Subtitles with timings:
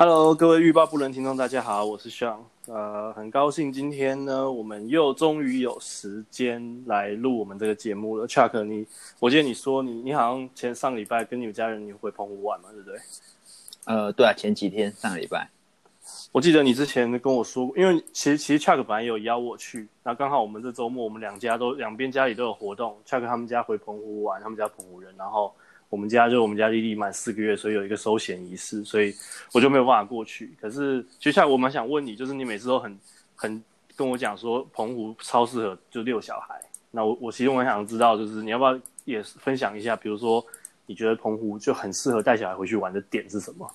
[0.00, 2.36] Hello，各位欲罢不能听众，大家好，我是 Sean。
[2.68, 8.24] 呃，很高兴今天呢，我们又终于有时间来录我们这个节目了。
[8.24, 8.86] Chuck，你，
[9.18, 12.96] 我记得你说你，你好像前上礼拜跟你们家人你回澎湖玩嘛，对不对？
[13.86, 15.50] 呃，对啊，前几天上礼拜。
[16.30, 25.52] 我记得你之前跟我说，因为其实其实 Chuck 本来有邀我去，那刚好我们这周末我们两家都两边家里都有活动，Chuck 他们家回澎湖玩，他们家澎湖人，然后
[25.88, 29.14] 我们家就我们家莉莉满四个月，所以有一个收涎仪式，所以
[29.52, 30.54] 我就没有办法过去。
[30.60, 32.98] 可是其实 Chuck 我蛮想问你，就是你每次都很
[33.34, 33.62] 很
[33.96, 36.60] 跟我讲说澎湖超适合就遛小孩，
[36.90, 40.44] 那我我其实我想知道，就是你要不要也分享一下，比如说
[40.86, 43.70] 你觉得澎湖就很适合带小孩回去玩的点是什么？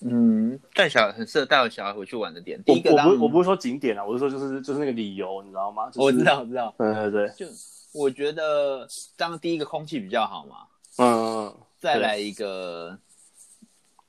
[0.00, 2.62] 嗯，带小孩很适合带小孩回去玩的点。
[2.64, 5.86] 第一个，我不我不是说景点啊，我是说就是就是那个理由，你知道吗？
[5.86, 6.74] 就是、我知道，我知道。
[6.76, 7.46] 对对对，就
[7.94, 10.56] 我觉得当第一个空气比较好嘛。
[10.98, 11.54] 嗯。
[11.78, 12.98] 再来一个，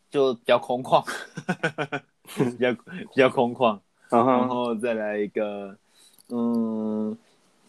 [0.09, 1.05] 就比较空旷，
[2.33, 3.79] 比较比较空旷。
[4.09, 5.77] 然后再来一个，
[6.29, 7.15] 嗯，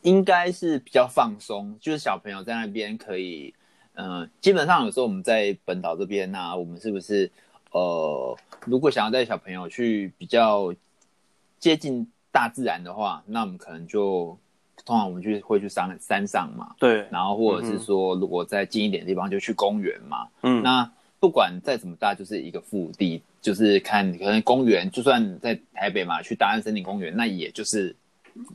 [0.02, 3.52] 应该是比较放松，就是小朋友在那边可以，
[3.94, 7.30] 嗯，基本上有时候我们在本岛这边啊，我们是不是？
[7.72, 10.72] 呃，如果想要带小朋友去比较
[11.58, 14.38] 接近大自然的话，那我们可能就
[14.84, 16.74] 通常我们去会去山山上嘛。
[16.78, 17.06] 对。
[17.10, 20.26] 然后或者是说，如果再近一点的地方，就去公园嘛。
[20.42, 20.62] 嗯。
[20.62, 20.90] 那
[21.20, 27.94] 不管再怎么大，就是一个腹地，就是看可能公园，就算在台北嘛，去大安森林公园，那也就是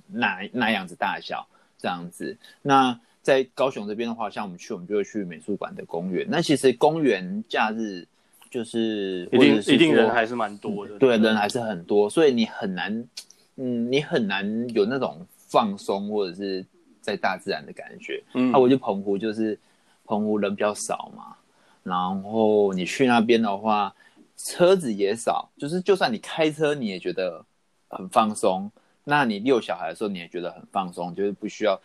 [0.07, 2.37] 那那样子大小这样子。
[2.61, 6.27] 那在高雄这边的话，像我们去，我们就会去美术馆的公园。
[6.29, 8.07] 那其实公园假日。
[8.53, 13.03] 就是一定一定人还是蛮多的，对，人还是很多，所以你很难，
[13.55, 16.65] 嗯，你很难有那种放松或者是
[16.99, 18.23] 在大自然的感觉。
[18.33, 19.57] 嗯，那我就澎湖就是
[20.05, 21.35] 澎湖人比较少嘛，
[21.83, 23.95] 然后你去那边的话，
[24.35, 27.45] 车子也少，就是就算你开车你也觉得
[27.87, 28.71] 很放松，
[29.03, 31.79] 那你遛小孩的时候你也觉得很放松，就是不需要，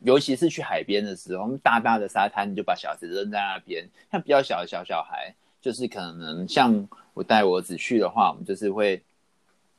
[0.00, 5.34] 尤其是去海边的时候，大大的沙滩你就把小孩子扔在那边，像比较小的小小孩。
[5.60, 9.02] 就是可能像我带我儿子去的话，我们就是会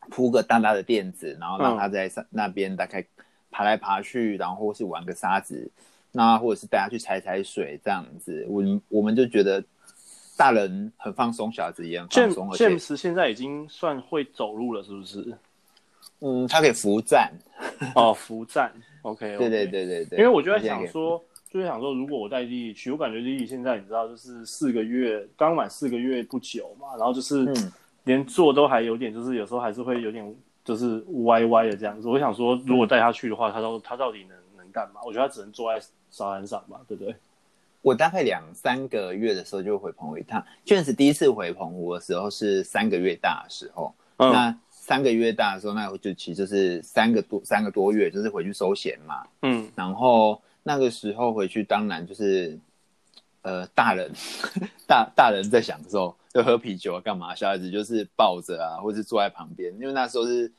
[0.10, 3.04] 铺个大大的垫子，然后让他在那边大概
[3.52, 5.70] 爬来爬去，然后或是玩个沙子，
[6.12, 8.46] 那或者是带他去踩踩水这样子。
[8.50, 9.64] 我我们就觉得
[10.38, 12.50] 大人很放松，小孩子也很放松。
[12.52, 15.38] James 现在已经算会走路了，是不是？
[16.22, 17.32] 嗯，他可以扶站。
[17.96, 18.72] 哦，扶站。
[19.04, 20.20] OK， 对对对对对。
[20.20, 21.24] 因为我就在想说。
[21.52, 27.44] 就是想说，如果我带弟弟去，我感觉弟弟现在你知道，就是四个月刚满四个月不久嘛，然后就是
[28.04, 30.24] 连坐都还有点，就是有时候还是会有点
[30.64, 32.08] 就是歪歪的这样子。
[32.08, 35.02] 我想说，如果带他去的话，他到他到底能能干嘛？
[35.06, 37.16] 我觉得他只能坐在沙滩上吧，对不对？
[37.82, 43.94] 我大概两三个月的时候就回澎湖一趟，确实第一次回澎湖的时候是三个月大的时候。
[44.18, 49.24] 嗯、那三个月大的时候，那就其实就是三个多三个多月，就是回去收钱嘛。
[49.42, 50.42] 嗯，然后。
[50.62, 52.60] 那个时候回去，当然就是，
[53.42, 54.12] 呃，大人，
[54.86, 57.34] 大大人在享受，就喝啤酒啊，干嘛？
[57.34, 60.52] 小孩子就是抱着啊，或者是坐在旁边，因为那时候是，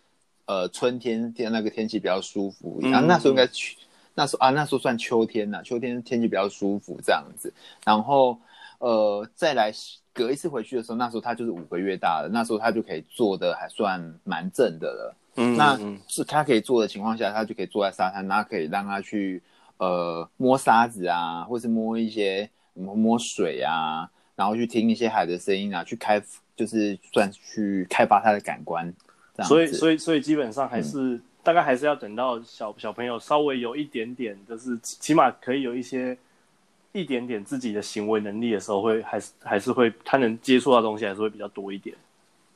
[0.47, 3.77] 呃，春天天那个天气比较舒服，然后那时候应该去，
[4.15, 7.53] 那时候啊，那时候算秋天呐，秋天天气比较舒服这样子，
[7.85, 8.39] 然后，
[8.79, 9.73] 呃，再来
[10.13, 15.79] 隔一次回去的时候，那时候他就是五个月大了，那时候他就可以坐的还算蛮正的了，嗯，那
[16.09, 19.43] 是他可以坐的情况下，他就可以坐在沙滩，那可以让他去。
[19.81, 24.11] 呃，摸沙子啊，或是摸一些摸摸水啊，
[24.41, 26.19] 然后去听一些海的声音啊，去开
[26.57, 28.91] 就是算去开发他的感官。
[29.45, 36.17] 所以，所以，所以基本上还是、嗯、大概还是要等到小小朋友稍微有一点点，就是起码可以有一些
[36.93, 41.95] 一点点自己的行为能力的时候会，会还是还是会他能接触到东西还是会比较多一点。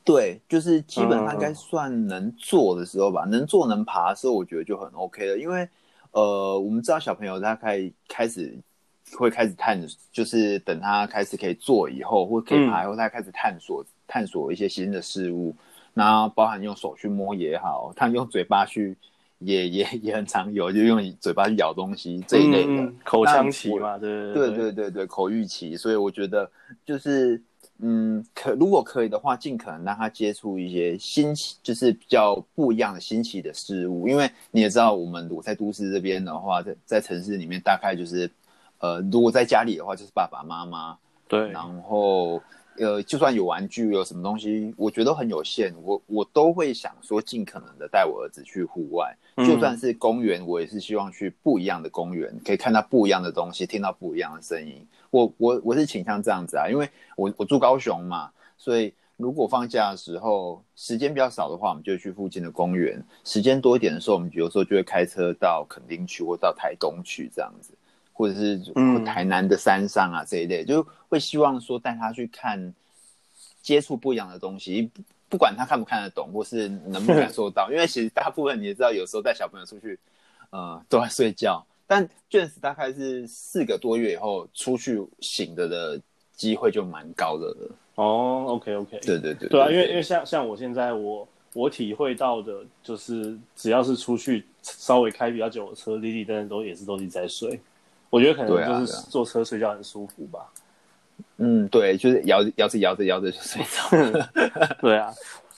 [0.03, 5.69] 对，就是基本上应该算能坐的时候吧，嗯、能坐能爬的时候，我觉得就很 OK 了，因为。
[6.11, 8.57] 呃，我们知道小朋友他可以开始
[9.17, 9.79] 会开始探，
[10.11, 15.55] 就是等他开始可以做以后，或可以爬以后，他开始探索、嗯、探索一些新的事物，
[15.93, 18.95] 然后包含用手去摸也好，他用嘴巴去
[19.39, 26.49] 也 也也很常有，就用嘴巴去咬东西这一类的、嗯、口腔期嘛，对对对对对对口欲期，所以我觉得
[26.85, 27.41] 就是。
[27.79, 34.07] 嗯，可如果可以的话，尽可能让他接触一些新奇，就是比较不一样的新奇的事物。
[34.07, 38.31] 因为你也知道，我们我在都市这边的话，在在城市里面，大概就是，
[38.79, 40.97] 呃，如果在家里的话，就是爸爸妈妈。
[41.27, 41.49] 对。
[41.49, 42.41] 然后，
[42.77, 45.73] 呃，就算有玩具，有什么东西，我觉得很有限。
[45.81, 54.85] 我我都会想说，尽可能的带我儿子去户外，嗯、就算是公园，我也是希望去不一样的公园，可以看到不一样的东西，听到不一样的声音。
[55.09, 67.73] 我我我是倾向这样子啊，因为我我住高雄嘛，所以如果放假的时候时间比较少的话，我们就去附近的公园；时间多一点的时候，我们有时候就会开车到垦丁去，或到台东去这样子，
[68.15, 68.57] 或者是
[69.05, 72.73] 台南的山上啊这一类，嗯、就会希望说带他去看，
[73.61, 74.89] 接触不一样的东西，
[75.27, 77.69] 不管他看不看得懂，或是能不能感受到。
[77.69, 79.99] 因为其实大部分你也知道，有时候带小朋友出去，
[80.49, 81.61] 呃，都在睡觉。
[81.85, 86.01] 但 James 大概是四个多月以后出去醒着的
[86.31, 87.75] 机会就蛮高的了。
[87.95, 97.59] 哦、oh，OK OK，对对对，对啊，因为因为像像我现在我我体会到的就是，只要是出去稍微开比较久的车，滴滴登都也是都是在睡。
[98.09, 100.51] 我觉得可能就是坐车睡觉很舒服吧。
[101.37, 104.27] 嗯，对，就是摇摇着摇着摇着就睡着。
[104.81, 105.13] 对啊，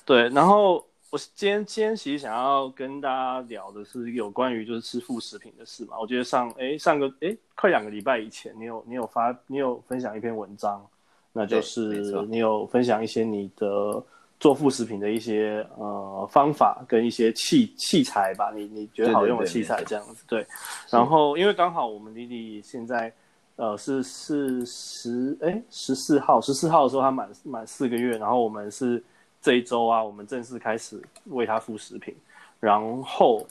[0.05, 0.29] 对。
[0.29, 5.99] 然后我今天今天其实想要跟大家聊的是有关于就是吃副食品的事嘛。
[5.99, 10.85] 我觉得上哎上个哎快两个礼拜以前，你有你有发你有分享一篇文章。
[11.33, 14.03] 那就是你有分享一些你的
[14.39, 20.45] 做副食品的一些呃方法跟一些器器材吧，你你觉得好用的器材这样子对。
[20.91, 23.11] 然后因为刚好我们弟弟现在
[23.55, 29.03] 呃是是十哎十四号十四号的时候他满满四个月，然后我们是
[29.41, 32.15] 这一周啊，我们正式开始喂他副食品。
[32.59, 33.43] 然后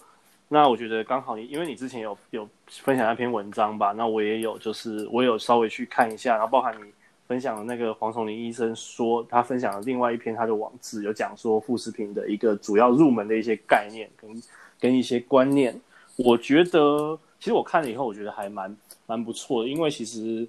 [0.49, 6.93] 那我觉得刚好你因为你之前有有分享那篇文章吧，那我也有就是我有稍微去看一下，然后包含你。
[7.27, 14.43] 分享了那个黄崇林医生说，他分享了另外一篇他的网志，有讲说副食品的一个主要入门的一些概念跟
[14.79, 15.79] 跟一些观念。
[16.17, 18.75] 我觉得，其实我看了以后，我觉得还蛮
[19.07, 20.47] 蛮不错的，因为其实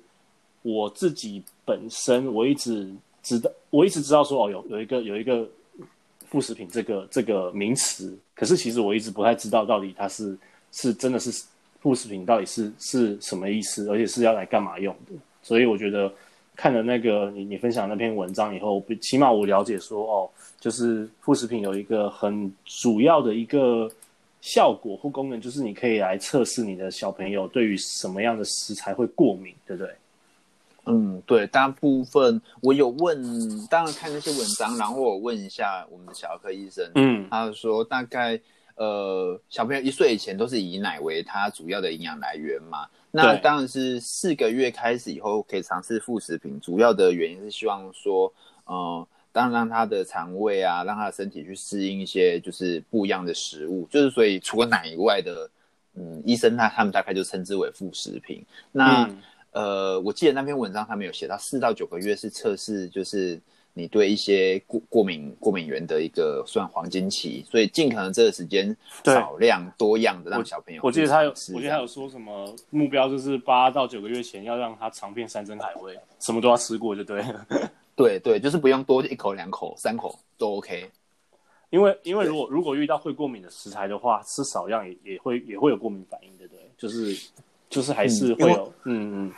[0.62, 2.88] 我自己本身我一直
[3.24, 5.50] 知道，我一直知道说哦，有有一个有一个
[6.28, 10.38] 副食品这个这个名词，可是其实我一直不太知道到底它是
[10.72, 11.44] 是真的是
[11.82, 16.14] 副食品到底是是什么意思，而且是要来干嘛用的，所以我觉得。
[16.58, 23.88] 看了那个你你分享那篇文章以后，起码我了解说哦，就是副食品有一个很主要的一个
[24.42, 29.94] 效果或功能，就是你可以来测试你的小朋友对于什么样的食材会过敏，对不对？
[30.88, 33.22] 嗯，对，大部分我有问，
[33.68, 38.40] 当然看那些文章，然后我问一下我们的小儿科医生，嗯，他说大概
[38.76, 42.88] 呃小朋友一岁以前都是以奶为他主要的营养来源嘛。
[43.12, 48.32] 那当然是四个月开始以后可以尝试副食品，主要的原因是希望说，
[48.66, 55.50] 呃，当然让他的肠胃啊，让他的身体去适应一些就是不一样的食物，就是所以除了奶以外的，
[55.96, 58.44] 嗯，医生他他们大概就称之为副食品。
[58.72, 59.22] 那、嗯、
[59.52, 63.40] 呃，我记得那篇文章他们有写到四到九个月是测试，就是。
[63.78, 68.76] 你对一些过过敏过敏源的一个算黄金期，所以尽可能这个时间
[69.06, 70.88] 少量多样的让小朋友我。
[70.88, 77.46] 我记得他有，我记得他有说什么目标就是八到九个月前要让他尝遍山珍海味，什么都要吃过就对了。
[77.96, 80.90] 对对，就是不用多一口两口三口都 OK。
[81.70, 87.16] 因为因为如果如果遇到会过敏的食材的话，吃少量也也会也会有过敏反应的，对，就是
[87.70, 89.34] 就是还是会有嗯嗯。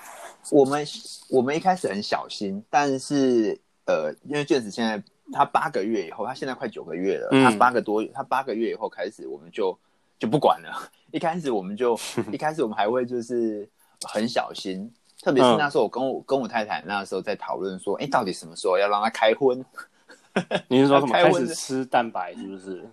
[0.52, 0.86] 我们
[1.30, 3.60] 我们一开始很小心，但是。
[3.90, 5.02] 呃，因为 James 现在
[5.34, 7.30] 他八个月以后，他现在快九个月了。
[7.32, 9.76] 嗯、他八个多，他八个月以后开始，我们就
[10.20, 10.70] 就不管了。
[11.12, 12.00] 一开始我们就
[12.32, 13.68] 一开始我们还会就是
[14.04, 19.66] 很小心，特别是那时候我跟我、嗯、跟我太太那时候在讨论说，哎，到底什么时候要让他开荤？
[20.70, 21.12] 你是说什么？
[21.12, 22.88] 开始吃蛋白是不是？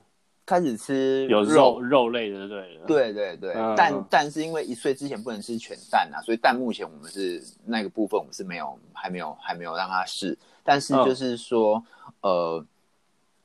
[0.47, 3.53] 开始吃有肉肉类的，对对对对。
[3.55, 10.39] 嗯、但但是因为一岁之前不能吃全蛋啊，所以蛋目前我们是那个部分我们是没有还没有还没有让他试。
[10.63, 11.83] 但是就是说，
[12.23, 12.67] 哦、呃，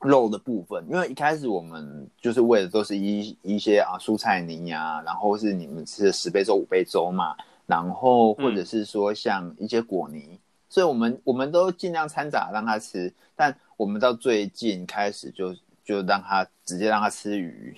[0.00, 13.12] 肉的部分，因为一开始我们就是喂的都是一一些啊蔬菜泥啊，然后是你们吃的十倍粥、五倍粥嘛，然后或者是说像一些果泥，嗯、所以我们我们都尽量掺杂让他吃。
[13.36, 15.54] 但我们到最近开始就
[15.84, 17.76] 就让他直接让他吃鱼，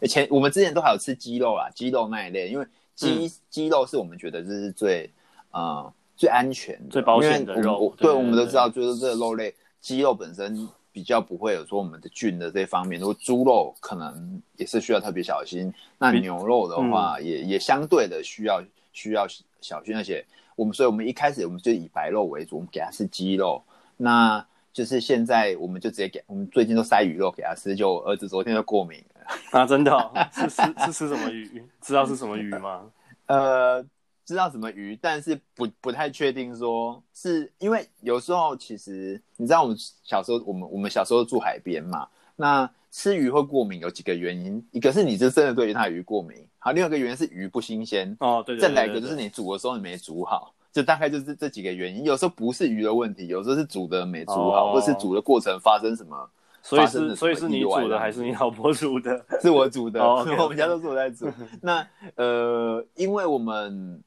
[0.00, 5.10] 以 前我们之前都还有吃鸡肉啊，鸡肉那一类，因为鸡鸡、嗯、肉是我们觉得这是最
[5.50, 5.92] 呃。
[6.16, 13.00] 最安全、最保险的肉，对，我们都知道，就是这个肉类，鸡肉本身比较不会有说我们的菌的这方面。
[13.00, 19.26] 如果猪肉可能也是需要特别小心，那牛肉的话也、嗯、也相对的需要需要
[19.60, 19.96] 小心。
[19.96, 20.24] 而且
[20.54, 23.60] 我们，所以我们一开始我们就以白肉为主，我们给它吃鸡肉。
[23.96, 29.26] 那就是现在我们就直接给我们最近都塞鱼肉给他吃，就我儿子昨天就过敏了
[29.58, 30.12] 啊，真的、哦？
[30.34, 31.64] 是吃是吃什么鱼？
[31.80, 32.90] 知道是什么鱼吗？
[33.26, 33.82] 呃。
[34.26, 52.04] 知道什么鱼，但是不不太确定说，是因为有时候其实你知道，我们小时候我们我们小时候住海边嘛，那吃鱼会过敏有几个原因，一个是你是真的对于它鱼过敏，好，另外一个原因是鱼不新鲜哦，对，对，对，对，对，再来一个就是你煮的时候你没煮好，就大概就是这几个原因。
[52.04, 56.28] 有时候不是鱼的问题，有时候是煮的没煮好，哦、或是煮的过程发生什么。
[56.60, 59.24] 所以是所以是你煮的还是你老婆煮的？
[59.40, 61.30] 是我煮的， 我们家都是我在煮。
[61.62, 64.02] 那呃，因为我们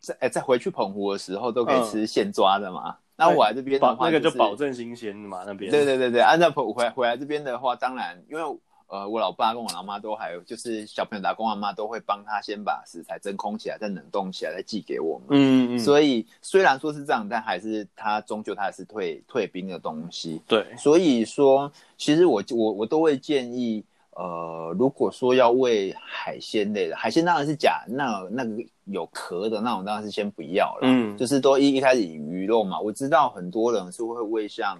[0.00, 2.90] 在哎在回去澎湖的时候都可以吃现抓的嘛。
[2.90, 5.70] 嗯、那我来这边的话、就是，那个就保证新鲜的嘛，那边。
[5.70, 8.42] 对对对对，按照澎回回来这边的话，当然因为。
[8.90, 15.28] 呃，我老爸跟我老妈都还有，就是小朋友的阿公阿妈都会帮他先把食材真空起来，再冷冻起来，再寄给我们。
[15.30, 15.78] 嗯嗯。
[15.78, 20.42] 所以虽然说是这样，但还是他终究他还是退退冰的东西。
[20.48, 20.66] 对。
[20.76, 23.84] 所以说，其实我我我都会建议，
[24.16, 30.80] 呃，如果说要喂海鲜类的，海鲜当然是假，那那个有壳的那种当然是先不要了。
[30.82, 31.16] 嗯。
[31.16, 34.76] 就是都一一开始以鱼肉嘛，我知道很多人是会喂像。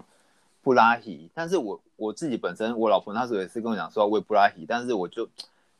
[0.62, 5.29] 布拉提，但是我我自己本身，我老婆那时候也是跟我讲说要喂布拉提，但是我就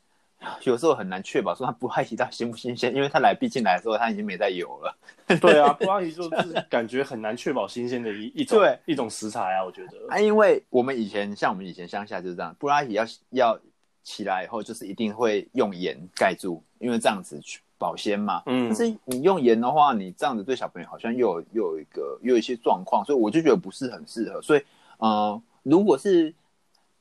[0.65, 4.97] 有时候很难确保说它布拉提到新不新鲜，因为它来毕竟来的时候它已经没在游了。
[5.41, 8.79] 对啊， 布拉提就是感觉很难确保新鲜的一一种对。
[8.87, 9.93] 一种食材啊，我觉得。
[10.09, 13.61] 啊，因为我们以前像我们以前乡下就是这样，布拉提要要
[14.03, 18.43] 起来以后就是一定会用盐盖住，因为这样子去保鲜嘛。
[18.47, 24.63] 嗯，可是你用盐的话，你这样子对小朋友好像又有又有一个又有一些状况，所以我就觉得不是很适合，所以。
[25.03, 26.35] 呃，如果是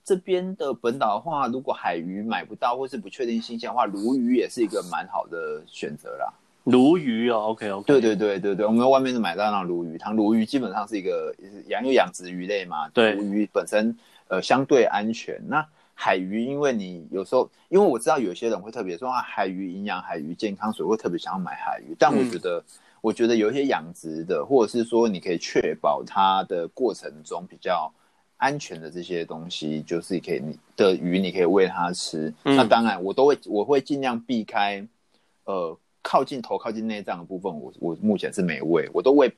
[0.05, 6.33] 这边的本岛的话，如果海鱼买不到或是不确定新鲜的话，鲈鱼也是一个蛮好的选择啦。
[6.63, 11.35] 鲈鱼哦，OK OK，对对对对对，我们在外面是买到那种鲈鱼汤，鲈鱼基本上是一个
[11.67, 13.93] 养有养殖鱼类嘛，对，鲈鱼本身
[14.29, 15.37] 呃相对安全。
[15.49, 15.67] 那
[16.01, 22.59] 海鱼，因为你有时候，因为我知道有些人会特别说啊，海鱼营养，海鱼健康，所以会特别想要买海鱼，但我觉得。
[22.59, 22.63] 嗯
[23.01, 27.89] 我觉得有一些养殖的，或者是说你可以确保它的过程中比较
[28.35, 32.27] 安全的这些东西，就是可以你的鱼，你可以喂它吃。
[32.43, 34.85] 嗯、那当然，我都会我会尽量避开，
[35.45, 39.33] 呃，靠近头、靠近内脏的部分，我我目前是没喂，我都喂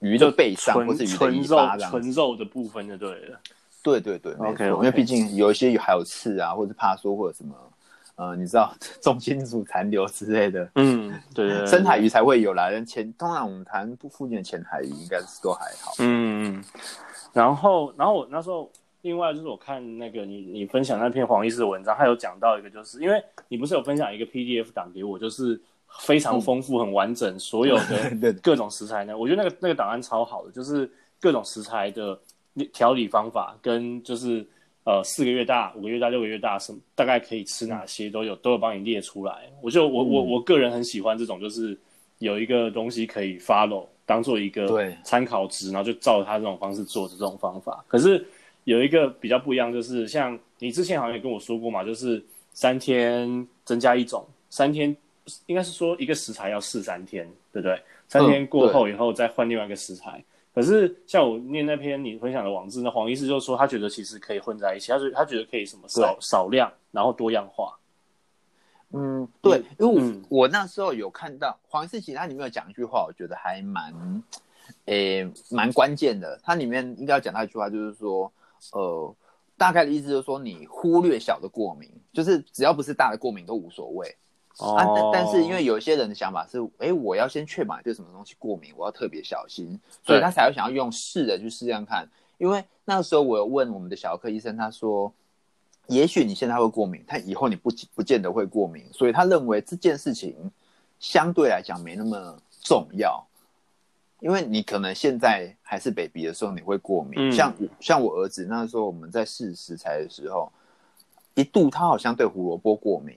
[0.00, 3.40] 鱼的背上或是鱼的尾巴纯肉的部分就对了。
[3.82, 7.54] 对对对，OK，因为毕竟有一些还有刺啊，或者怕说或者什么。
[8.16, 8.70] 呃，你知道
[9.00, 12.68] 重金属残留之类的，嗯，对，对，对，深海鱼才会有啦。
[12.68, 15.94] 人浅，通常我们谈附近的浅海鱼应该是都还好。
[16.00, 16.64] 嗯嗯。
[17.32, 18.70] 然后，然后我那时候，
[19.00, 25.58] 另外就是我看那个你你分享那篇黄医师的文章，他有讲到一个，就是因为你不是有分享一个 PDF 档给我，就是
[26.00, 27.74] 非常丰富、很完整，所有
[28.20, 29.16] 的 各种食材呢。
[29.16, 30.90] 我觉得那个那个档案超好的，就是
[31.22, 32.20] 各种食材的
[32.72, 34.46] 调理方法跟就是。
[34.82, 39.42] 呃，四个月大、五个月大、六个月大，什么大概可以吃哪些都有，都有帮你列出来。
[39.60, 41.78] 我就我我我个人很喜欢这种，就是
[42.18, 47.84] 有一个东西可以 follow，当做一个参考值，然后就照他这种方式做的这种方法。
[47.86, 48.26] 可是
[48.64, 52.20] 有一个比较不一样，就是像你之前好像也跟我说过嘛，就是
[52.54, 54.96] 三天增加一种，三天
[55.44, 57.78] 应该是说一个食材要试三天，对不对？
[58.08, 60.24] 三天过后以后再换另外一个食材。
[60.52, 67.76] 可是像我念那篇你分享的网志，那黄医师就说他觉得其实可以混在一起，他觉得他觉得可以什么少少量，然后多样化。
[68.92, 73.94] 嗯，对，因为我、嗯、我那时候有看到黄医师其实他里面有讲一句话，我觉得还蛮，
[74.86, 76.36] 诶、欸，蛮关键的。
[76.42, 78.32] 他里面应该要讲到一句话，就是说，
[78.72, 79.14] 呃，
[79.56, 84.16] 大概的意思就是说，你忽略小的过敏，就是只要不是大的过敏都无所谓。
[84.60, 92.06] 哦、啊，但但是因为有一些人的想法是，哎、欸，我要先确保对什么东西过敏，我要特别小心，所以他才会想要用试的去试这样看。
[92.36, 95.12] 因为那个时候我有问我们的小儿科医生，他说，
[95.86, 100.34] 也许你现在会过敏，但以后你不不见得会过敏，所以他认为这件事情
[100.98, 103.26] 相对来讲没那么重要，
[104.20, 110.52] 因为你可能现在还是 baby 的时候你会过敏，嗯、像像我儿子那时候我们在试食材的时候，
[111.34, 113.16] 一度他好像对胡萝卜过敏。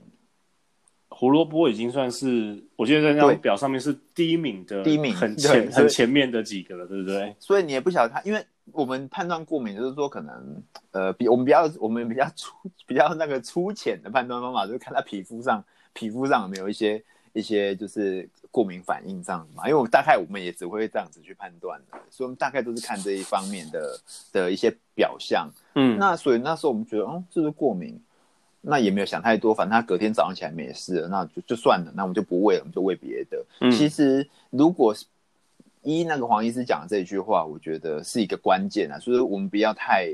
[1.16, 7.34] 胡萝卜已经算是，我觉得在那张表上面是第一名的，第一名很前很前面的几个了，对不对？
[7.38, 12.52] 所以你也不晓得他，因为我们判断过敏就是说，可能呃，比我们比较我们比较粗
[12.84, 17.00] 比较那个粗浅的判断方法，就是看他皮肤上皮肤上有没有一些
[17.32, 19.62] 一些就是过敏反应这样子嘛。
[19.66, 24.00] 因为我们大概我们也只会这样子去判断的，所以我们大概都是看这一方面的
[24.32, 25.48] 的一些表象。
[25.76, 28.00] 嗯，那所以那时候我们觉得，哦，这是过敏。
[28.66, 33.44] 那也没有想太多，反正他隔天早上起来没事了，那就就算了，那我们就不喂了，我们就喂别的。
[33.60, 34.94] 嗯、其实，如果
[35.82, 40.08] 依那个黄医师讲的这一句话，我觉得是一个关键啊，所以我们不要太，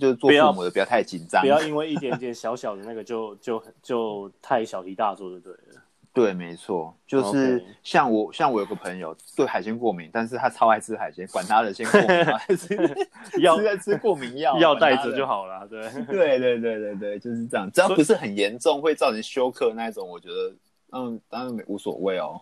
[0.00, 5.81] 就是做父母的不要太紧张，不要因为一点点小小的那个就就就太小题大做就对了。
[6.14, 8.36] 对，没错，就是像我，Okay.
[8.36, 13.08] 像我有个朋友对海鲜过敏，但是他超爱吃海鲜，管他的，先过敏，还是
[13.40, 15.66] 要吃吃过敏药，药带着就好了。
[15.66, 17.70] 对，对，对，对，对，对，就是这样。
[17.72, 20.54] 只要不是很严重，会造成休克那种，我觉得，
[20.90, 22.40] 嗯，当然没无所谓哦。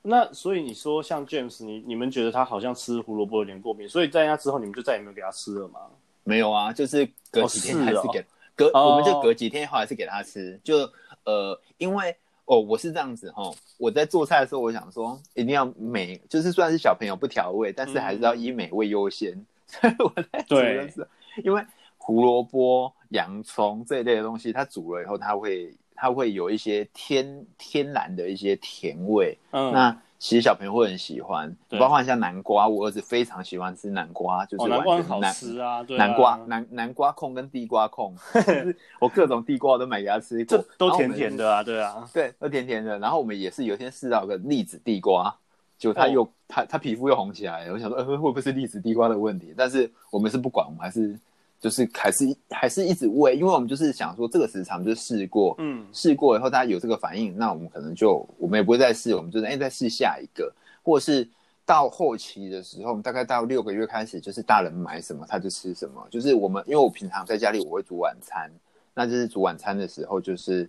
[0.00, 5.80] 那所以你说像 James，你你们觉得他好像吃胡萝卜有点过敏，所以在那之后你们就再也没有给他吃了吗？
[6.24, 8.24] 没有啊，就是隔几天还是给、哦是哦、
[8.54, 10.78] 隔，哦、我们就隔几天后还是给他吃，就
[11.24, 21.06] 呃，因为哦，我是这样子哈，我在做菜的时候，我想说一定要美，就是虽然是小朋友不调味，但是还是要以美味优先，嗯、 所以我在煮的时候，
[21.44, 21.62] 因为
[21.98, 25.74] 胡萝卜、洋葱这一类的东西，它煮了以后，它会。
[25.98, 38.14] 它会有一些天天然的一些甜味，嗯，那其实小朋友会很喜欢，包括像南瓜，我儿子非常喜欢吃南瓜，就是南瓜好吃啊，对，南瓜南南瓜控跟地瓜控，
[39.00, 42.98] 我各种地瓜我都买给他吃，这都甜甜的啊，对啊，对，都甜甜的。
[42.98, 45.34] 然后我们也是有一天试到个栗子地瓜，
[45.78, 49.54] 就他又他他皮肤又红起来了，我想说，呃，会不会是栗子地瓜的问题？
[49.56, 51.18] 但是我们是不管，我们还是。
[51.58, 61.28] 就是还是还是一直喂，因为我们就是想说这个时长就试过，嗯，试过以后大家有这个反应，那我们可能就我们也不会再试，我们就是哎再试下一个，或者是
[61.64, 68.50] 到后期的时候，大概到六个月开始，就是大人买什么他就吃什么，就是我们因为我平常在家里我会煮晚餐，
[68.94, 70.68] 那就是煮晚餐的时候就是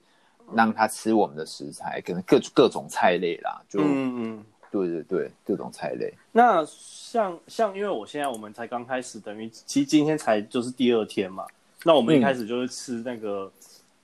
[0.54, 3.86] 让他吃我们的食材，可能各各种菜类啦，就嗯
[4.18, 4.46] 嗯。
[4.72, 6.14] 对对对，各种菜类。
[6.32, 11.46] 那像像，因为我现在我们才刚开始，等于其实今天才就是第二天嘛。
[11.84, 13.52] 那我们一开始就是吃那个，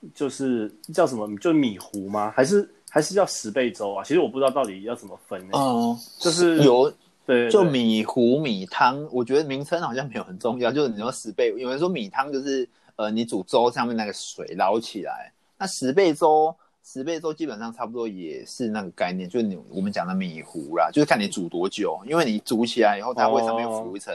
[0.02, 2.32] 嗯、就是叫什么，就是米糊吗？
[2.36, 4.04] 还是还是叫十倍粥啊？
[4.04, 5.50] 其实我不知道到底要怎么分呢。
[5.54, 6.90] 哦、嗯，就是有
[7.26, 10.72] 对，对，就米糊米汤，我觉得名称好像没有很重要。
[10.72, 16.56] 就是你说十倍，有人说米汤就是呃，你煮粥上面那个水捞起来，那十倍粥。
[16.86, 24.14] 十倍粥基本上差不多也是那个概念，就是你我们讲的米糊啦，就是看你煮多久，因为你煮起来以后它会上面浮一层，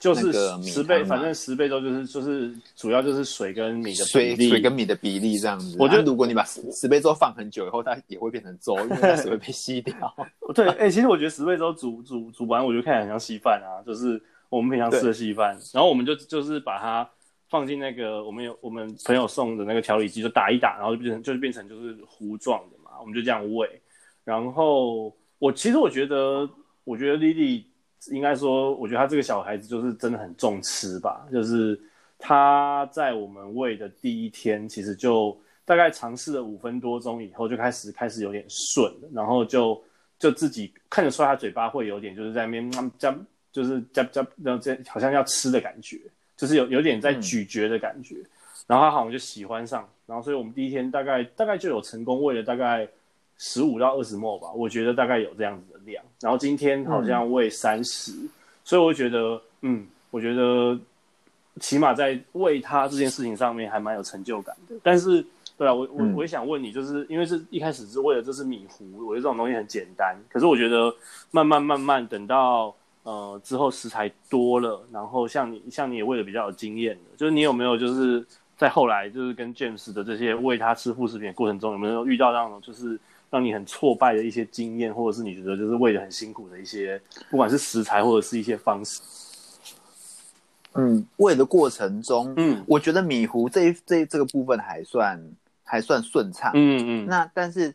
[0.00, 0.32] 就是
[0.62, 5.76] 十倍，反正十倍粥就是就是主要就是水跟米的比例水水跟米的比例这样子。
[5.78, 9.94] 我觉得如果你把十倍粥放很久以后，它也会变成粥，因为它水会被吸掉。
[10.52, 17.08] 对，哎、欸，其实我觉得十倍粥煮煮煮完，我觉得看起来很像稀饭啊，就是我们平常吃的稀饭，然后我们就就是把它。
[17.48, 23.80] 放进那个我们有我们朋友送的那个调理机，就打一打，然后就变成就是变成就是糊状的嘛，我们就这样喂。
[24.24, 26.48] 然后我其实我觉得，
[26.84, 27.64] 我觉得 Lily
[28.10, 31.80] 应该说，我觉得他这个小孩子就是真的很重吃吧，就是
[32.18, 35.34] 他在我们喂的第一天，其实就
[35.64, 39.82] 大概尝试了五分多钟以后，就开始开始有点顺，然后就
[40.18, 43.16] 就自己看得出来，他嘴巴会有点就是在那边夹，
[43.50, 45.98] 就是夹夹，然后这好像要吃的感觉。
[46.38, 48.26] 就是有有点在咀嚼的感觉，嗯，
[48.68, 52.88] 然后他好像就喜欢上，然后所以我们第一天大概大概就有成功喂了大概
[53.38, 58.12] 十五到二十 ml 吧，我觉得大概有这样子的量，然后今天好像喂三十，
[58.62, 60.78] 所以我觉得嗯，我觉得
[61.58, 64.76] 起码在喂它这件事情上面还蛮有成就感的。
[64.80, 65.20] 但是
[65.56, 70.94] 对啊，我我我也想问你，就是因为是一开始是为了这是米糊，我觉得这种东西很简单，可是我觉得
[71.32, 72.72] 慢慢慢慢等到。
[73.08, 78.22] 呃，之后食材多了，然后像你，像你也喂的比较有经验的，就是你有没有就是
[78.54, 89.00] 在后来就是跟 James 的这些喂他吃副食品的过程中，有没有遇到那种就是让你很挫败的一些经验，或者是你觉得就是喂的很辛苦的一些，不管是食材或者是一些方式？
[90.74, 95.18] 嗯，喂的过程中，嗯，我觉得米糊这这这个部分还算
[95.64, 97.06] 还算顺畅，嗯嗯。
[97.06, 97.74] 那但是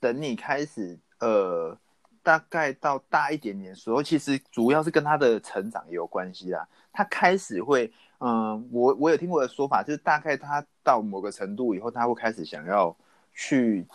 [0.00, 1.78] 等你开始呃。
[2.22, 6.66] 大概到大一点点的时候，其实主要是跟他的成长也有关系啦。
[6.92, 12.94] 他开始会，嗯，我我有听过的说法，就是大概他到某个程度以后，他会开始想要
[13.34, 13.86] 去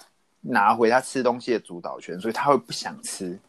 [0.42, 3.40] 拿回他吃东西的主导权，所以他会不想吃，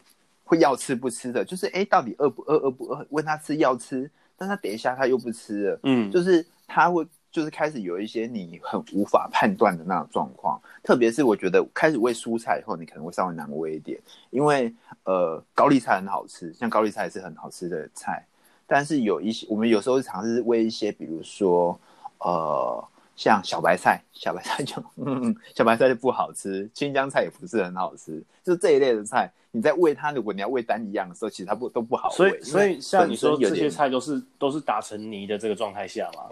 [0.44, 3.06] 会要吃不吃的，就是哎，到底饿不饿，饿不饿？
[3.10, 7.06] 问他吃要吃，但他等一下他又不吃了，嗯，就是他会。
[7.30, 18.24] 就是开始有一些你很无法判断的那种状况，特别是我觉得开始喂蔬菜以后，你可能会稍微难喂一点，因为呃高丽菜很好吃，像高丽菜也是很好吃的菜，
[18.66, 21.78] 但是有一些我们有时候尝试喂一些，比如说
[22.20, 22.82] 呃
[23.14, 32.14] 像小白菜，小白菜就嗯小白菜就不好吃，青江菜也不是很好吃，就这一类的菜，你在喂它，如果你要喂单一样的时候，其实它不都不好喂。
[32.14, 36.22] 所以所以像你说这些菜都是都是打成泥的这个状态下吗？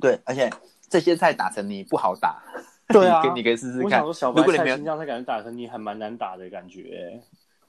[0.00, 0.50] 对，而且
[0.88, 2.42] 这些菜打成泥不好打。
[2.88, 4.00] 对啊， 你可以试试看。
[4.00, 7.20] 如果你没有，青江菜感觉打成泥还蛮难打的感觉。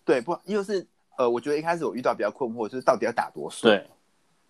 [0.04, 3.78] 对，不，又是呃，我觉得一开始我遇到比较困惑，就是到底要打多顺。
[3.78, 3.88] 对。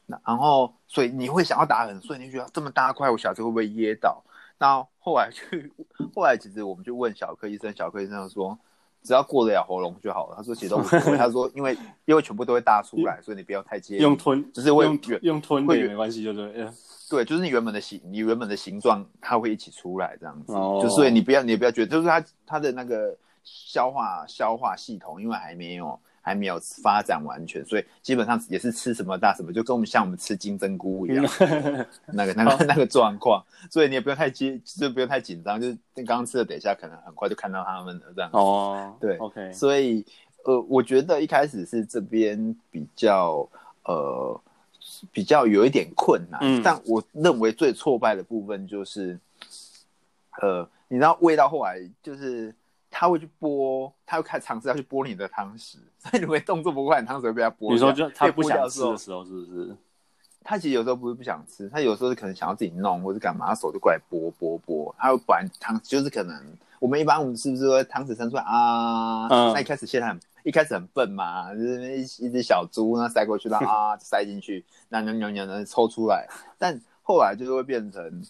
[0.06, 4.24] 那然后，所以你会想要打很顺，你觉得这么大块，我小孩会不会噎到？
[4.58, 5.74] 那后后来去，
[6.16, 8.58] 后来其实我们就问小科医生，小科医生说。
[9.04, 10.36] 只要过得了喉咙就好了。
[10.38, 11.00] 他说其实都不会。
[11.18, 14.00] 他说因为因为全部都会搭出来，所以你不要太介意。
[14.00, 16.68] 用吞，只是会用用吞会没关系，就对。
[17.12, 20.54] 对，就是你原本的形，你原本的形状，它会一起出来这样子。
[20.54, 20.80] 哦。
[20.82, 31.26] 就所以你不要，你不要觉得，就是它它的那个消化消化系统，因为还没有还没有发展完全，所以基本上也是吃什么大什么，就跟我们像我们吃金针菇一样，
[32.08, 38.38] 那个那 个那个状况，所以你也不用太紧，就不用太紧张，就是刚刚吃的，等一下可能很快就看到他们了这样子。
[38.38, 40.06] 哦，对，OK，所以
[40.46, 43.46] 呃，我觉得一开始是这边比较
[43.84, 44.40] 呃。
[45.12, 49.20] 比较有一点困难，嗯、但我认为最挫败的部分就是，
[50.42, 52.54] 呃，你知道味道后来就是
[52.90, 57.72] 他会去剥，他会开始尝试要去剥你的汤匙， 所以你会动作不快，汤匙会被他剥。
[57.72, 59.76] 你说就他不想吃的时候，是不是？
[60.44, 66.44] 他其实有时候不是不想吃，他有时候可能想要自己弄或者干嘛，他手就过来拨拨拨，他会把汤就是可能
[66.80, 69.28] 我们一般我们是不是说汤匙伸出来啊？
[69.28, 70.20] 嗯、那一开始现在很。
[70.44, 76.28] 一开始很笨嘛，就是一一只小猪，那塞过去那 啊，塞进去，那扭扭扭扭抽出来。
[76.58, 78.24] 但后来就是会变成，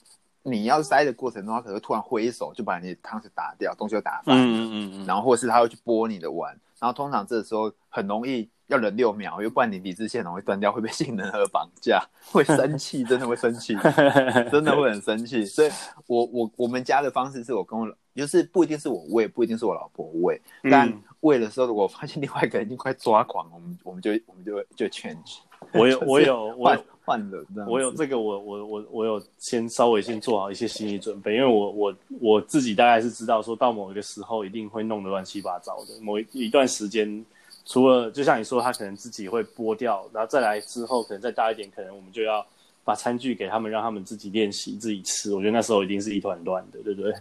[0.43, 4.35] 你要塞的过程中，他可能突然挥手就把你的汤匙打掉，东西就打翻。
[4.37, 5.05] 嗯嗯嗯。
[5.05, 13.75] 然后或是他会去拨你的碗，然后通常这时候很容易要忍六秒，因为不然你理智线容易断掉，会被性能核绑架，会生气，真的会生气，
[14.51, 15.45] 真的会很生气。
[15.45, 15.69] 所以
[16.07, 20.89] 我我我们家的方式是我跟我就是不一定是我喂，不一定是我老婆喂，但。
[20.89, 25.37] 嗯喂的时候，我发现另外一个人已经快抓狂，我们我们就我们就就 change。
[25.71, 35.93] 我有我有我有换人，我有这个我我我我有先稍微先做好一些心理准备，因为我我我自己大概是知道说到某一个时候一定会弄得乱七八糟的。
[36.01, 37.23] 某一一段时间，
[37.65, 42.45] 除了就像你说，他可能自己会剥掉，然后再来之后可能再大一点，可能我们就要
[42.83, 45.33] 把餐具给他们，让他们自己练习自己吃。
[45.33, 47.13] 我觉得那时候一定是一团乱的，对不对？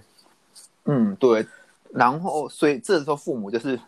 [0.87, 1.47] 嗯，对。
[1.93, 3.79] 然后，所以这时候父母就是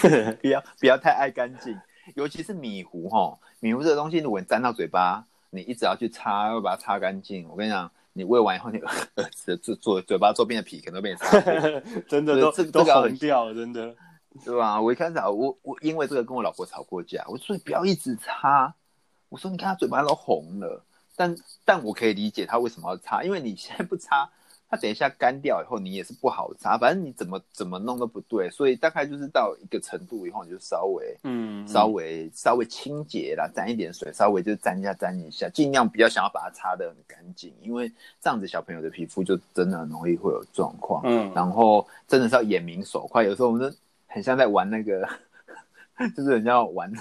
[0.40, 1.78] 不要不要太爱干净，
[2.14, 7.46] 尤其是米糊哈，米糊这个东西，如果你沾到嘴巴，你一直要去擦，要把它擦干净。
[7.48, 11.38] 我跟你讲，你喂完以后，你儿子的嘴嘴巴周边的皮可能都被你擦
[12.08, 13.94] 真的都这个都红掉了，真的，
[14.44, 14.80] 对吧？
[14.80, 18.74] 我一开始我我因为这个跟我老婆吵过架，我说你不要一直擦，
[19.28, 20.84] 我说你看她嘴巴都红了，
[21.16, 24.28] 但但我可以理解她为什么要擦，因为你现在不擦。
[24.70, 43.74] 它等一下干掉以后，你也是不好擦，反正你怎么怎么弄都不对，所以大概就是到一个程度以后，你就稍微，嗯，稍微稍微清洁啦，沾一点水，稍微就沾一下沾一下，尽量不要想要把它擦得很干净，因为这样子小朋友的皮肤就真的很容易会有状况，嗯，然后真的是要眼明手快，有时候我们就
[44.08, 45.08] 很像在玩那个，
[46.16, 46.92] 就是人家玩。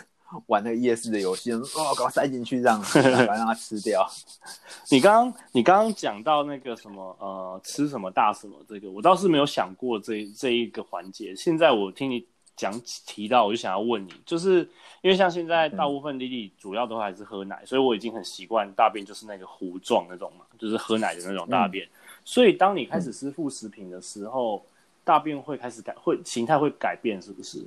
[0.47, 1.63] 玩那个夜市的游戏，哦，
[1.95, 4.05] 赶快塞进去这样子，赶快让它吃掉。
[4.91, 11.33] 你刚刚你刚刚讲到那个什么呃，吃什么大什么这个，我倒是没有想过这这一个环节。
[11.33, 14.69] 现在我听你讲提到，我就想要问你，就是
[15.01, 21.85] 因为像现在大部分弟弟主要都还是喝奶，嗯、所以我已经很习惯大便就是那个糊状那种嘛，就是喝奶的那种大便。
[21.85, 21.89] 嗯、
[22.25, 24.67] 所以当你开始吃副食品的时候，嗯、
[25.07, 27.65] 大便会开始改，会形态会改变，是不是？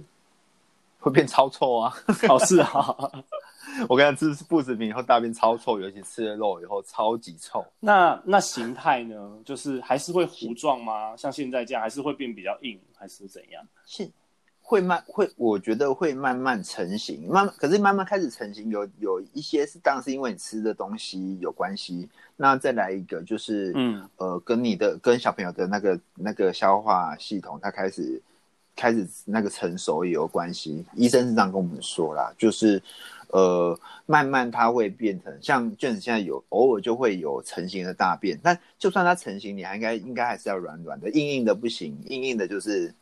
[0.98, 1.90] 会变超臭啊！
[2.28, 2.94] 哦，是啊，
[3.88, 7.64] 我跟你讲，吃不食品以后大便超臭，尤其吃了肉以后超级臭。
[7.80, 9.38] 那那形态呢？
[9.42, 11.16] 就是还是会糊状吗？
[11.16, 13.66] 像现在这样，还是会变比较硬，还是怎样？
[13.86, 14.10] 是
[14.70, 22.08] 会慢会，我觉得会慢慢成型，慢慢可是慢慢开始成型，有有一些是当然是因为你吃的东西有关系。
[22.36, 28.22] 那再来一个就是，嗯呃，跟你的跟小朋友的那个那个消化系统，它开始。
[28.76, 32.80] 开始那个成熟也有关系，医生是这样跟我们说啦，就是，
[33.26, 42.94] 呃，慢慢它会变成像卷子现在有偶尔就会有成型的大便，但就算它成型，你还应该应该还是要软软的，硬硬的不行，硬硬的就是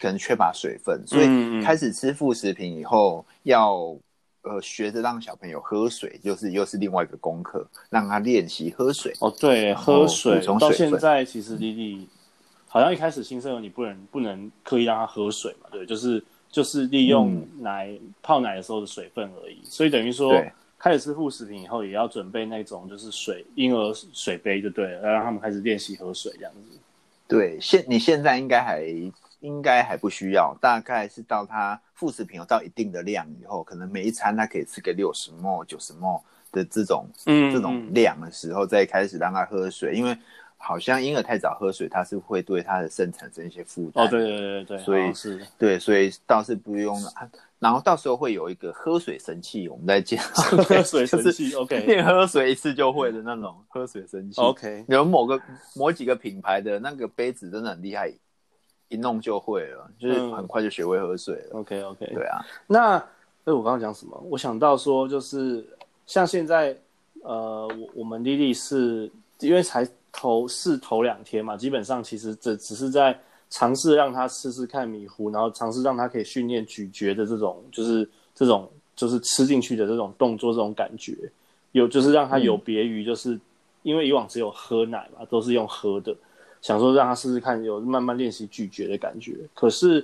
[0.00, 3.96] 可能缺乏水分，所以开始吃副食品以后，要
[4.42, 9.12] 呃学着让小朋友喝水，就是又是另外一个功课，让他练习喝水。
[9.20, 12.08] 哦，对，喝水，水到现在其实弟弟。
[12.66, 19.60] 好像一开始新生儿你不能不能刻意让他喝水嘛，对，就是就是利用奶、嗯、泡奶的时候的水分而已。
[19.62, 20.32] 所以等于说，
[20.78, 26.78] 开始吃副食品以后，也要准备那种就是水婴儿水杯，就对了，要让他们开始练习喝水这样子。
[27.28, 28.82] 对，现你现在应该还
[29.42, 40.16] 应该还不需要，大概是到他副食品有到一定的量以后，可能每一餐他可以吃个六十 ml、九十 ml 的这种嗯这种量的时候，再开始让他喝水，因为。
[40.64, 44.06] 好像婴儿太早喝水，它是会对他的肾产生一些负担。
[44.06, 47.12] 哦，对对对对，所以是，对，所以倒是不用了。
[47.58, 50.56] 然后到时候会有一个喝水神器，我们再介绍。
[50.62, 54.40] 喝水神器，OK，练 喝水一次就会的那种喝水神器。
[54.40, 55.42] OK，有某个
[55.74, 58.12] 某几个品牌的那个杯子真的很厉害，
[58.92, 61.50] 一弄就会了，就是很快就学会喝水了。
[61.54, 62.44] 嗯、OK OK，对啊。
[62.66, 62.96] 那
[63.44, 64.16] 哎，我刚刚讲什么？
[64.28, 65.64] 我想到说，就是
[66.06, 66.76] 像现在，
[67.22, 69.88] 呃，我我们莉莉是因为才。
[70.14, 81.16] 头是头两天嘛，基本上其实这只是在尝试让他试试看米糊，然后尝试让他可以训练咀嚼的这种，就是这种就是吃进去的这种动作，这种感觉，
[81.72, 83.40] 有就是让他有别于就是、嗯、
[83.84, 86.14] 因为以往只有喝奶嘛，都是用喝的，
[86.62, 90.02] 想说让他试试看有慢慢练习咀嚼的感觉，可是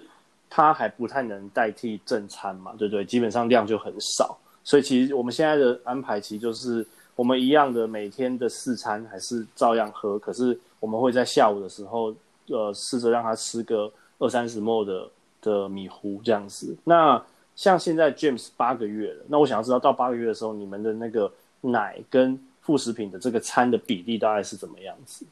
[0.50, 3.02] 他还不太能代替正餐嘛，对不对？
[3.02, 6.86] 基本上量就很少，所以其实我们现在的安排其实就是。
[7.18, 12.14] 我们一样的每天的四餐还是照样喝，可是我们会在下午的时候，
[12.46, 15.10] 呃，试着让他吃个二三十 ml 的
[15.42, 16.76] 的米糊这样子。
[16.84, 17.20] 那
[17.56, 21.28] 像现在 James 八个月了，那我想要知道到八个月的时候，你们的那个
[21.60, 25.26] 奶跟副食品的这个餐的比例大概是怎么样子？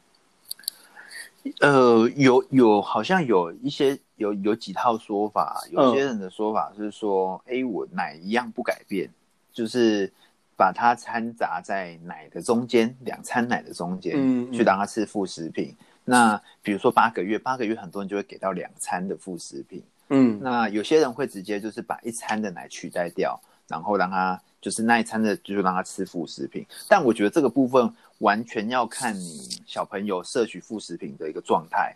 [1.61, 9.11] 呃，有有好像有一些有有几套说法，有些人的说法是说，哎、嗯，我奶一样不改变，
[9.53, 10.13] 就是。
[10.59, 15.77] 把它掺杂在奶的中间，两餐奶的中间，嗯，去让它吃副食品。
[16.03, 26.65] 那比如说八个月，八个月很多人就会给到两餐的副食品，嗯，那有些人会直接就是把一餐的奶取代掉，然后让他就是那一餐的就让他吃副食品。
[26.89, 31.95] 但我觉得这个部分完全要看你小朋友摄取副食品的一个状态，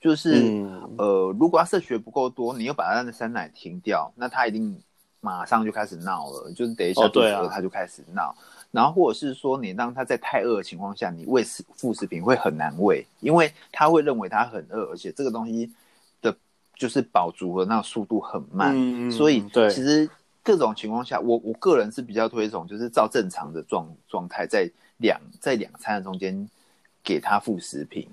[0.00, 4.76] 就是、嗯、呃，如果他摄取不够多，你又把他的酸奶停掉，那他一定。
[5.20, 8.36] 马上就开始闹了，就是等一下肚子饿他就开始闹，哦啊，
[8.70, 15.72] 然后或者是说你让他在太饿的情况下，你喂食副食品会很难喂，因为他会认为他很饿，而且这个东西
[16.20, 16.36] 的
[16.76, 20.06] 就是饱足的那个速度很慢，嗯、所以其实
[20.42, 26.48] 各种情况下，我我个人是比较推崇，就是照正常的状状态，在两在两餐的中间
[27.02, 28.08] 给他副食品，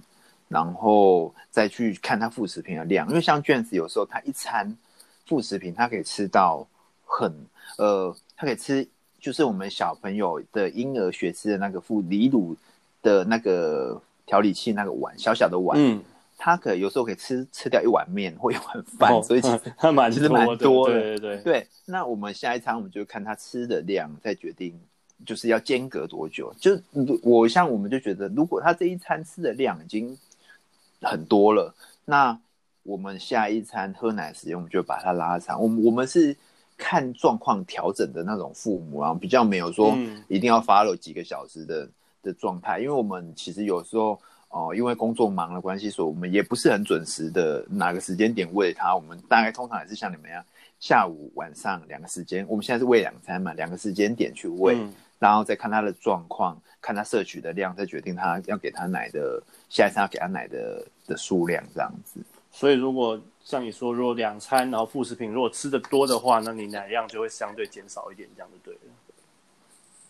[0.48, 4.76] 然后再去看他副食品的量，因为像卷子有时候他一餐
[5.26, 6.68] 副食品他可以吃到。
[7.14, 7.30] 很
[7.78, 8.88] 呃，他可以吃，
[9.20, 12.56] 就是我们小朋友的婴儿学吃的那个副离乳
[13.02, 16.02] 的那个调理器那个碗，小小的碗，嗯，
[16.38, 21.68] 他可有时候可以吃吃掉一碗面或一碗饭，哦，所以其 实他蛮其实蛮多的，对对对，对。
[21.86, 24.80] 那我们下一餐我们就看他吃的量，再决定
[25.26, 26.54] 就是要间隔多久。
[26.60, 26.80] 就
[27.24, 30.18] 我像我们就觉得，如果他这一餐吃的量已经
[31.02, 31.74] 很多了，
[32.06, 32.40] 那
[32.84, 35.62] 我们下一餐喝奶时间我们就把它拉长。
[35.62, 36.36] 我们我们是。
[36.84, 39.96] 看状况调整的那种父母啊，比较没有说
[40.28, 41.92] 一定要 follow 几个小时的、嗯、
[42.24, 48.96] 的状态，因为我们其实有时候哦、呃，因为工作忙的关系，所以我们也不是很准时的哪个时间点喂他。
[48.96, 50.44] 我们大概通常也是像你们一样，
[50.80, 62.20] 下午晚上两个时间，我们现在是喂两餐嘛，两个时间点去喂、嗯，然后再看他的状况，看他摄取的量，再决定他要给他奶的下一餐要给他奶的的数量这样子。
[62.52, 68.80] 所以，如果像你说，如果两餐，然后副食品如果吃的多的话，那你奶量就会相对减少一点，这样就对了。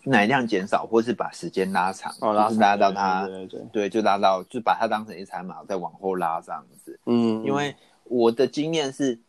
[0.04, 6.98] 奶量减少，或是把时间拉长，哦，拉拉到它，对对对，对，就拉到，就把它当成一餐嘛，再往后拉这样子。
[7.04, 9.20] 嗯，因为我的经验是，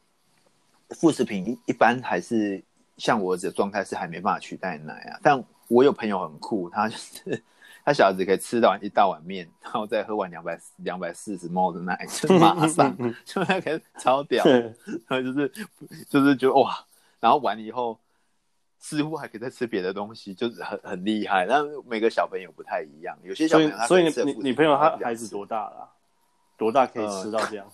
[0.91, 2.63] 副食品一般还是
[2.97, 5.43] 像我的状态是还没办法取代奶啊，但
[5.73, 7.43] 我有朋友很酷，他就是。
[7.85, 15.51] 他小孩子可以吃到一大碗面，然后再喝完两百两百四十 ml 的奶，就马上就那个超屌，然后就是
[16.07, 16.73] 就是觉得哇，
[17.19, 17.99] 然后完了以后
[18.79, 21.45] 似乎还可以再吃别的东西，就是很很厉害。
[21.45, 25.89] 但每个小朋友不太一样，有些小朋友他所以所以你你朋友他孩子多大了？
[26.55, 27.67] 多大可以吃到这样？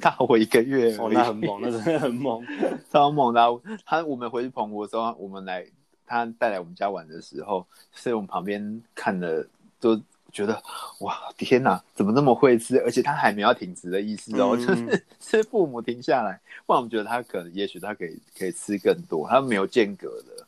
[0.00, 2.46] 大、呃、 我一个月，哦，那很猛，那真的很猛，
[2.92, 3.40] 超猛的。
[3.84, 5.66] 他我们回去澎湖的时候，我们来。
[6.06, 9.46] 他带来我们家玩的时候，所以我们旁边看的
[9.80, 10.00] 都
[10.32, 10.62] 觉得
[11.00, 12.78] 哇，天哪，怎么那么会吃？
[12.80, 20.46] 而且他还没有停止的意思哦，嗯、就是是父母停下来，不然我们觉得他可能，也许他可以可以吃更多，他没有间隔的。